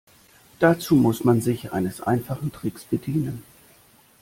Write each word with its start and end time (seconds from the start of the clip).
Dazu 0.57 0.95
muss 0.95 1.23
man 1.25 1.41
sich 1.41 1.73
eines 1.73 2.01
einfachen 2.01 2.51
Tricks 2.51 2.85
bedienen. 2.85 3.43